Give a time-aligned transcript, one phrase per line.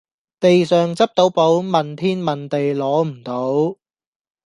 [0.39, 3.77] 地上執到寶，問天問地攞唔到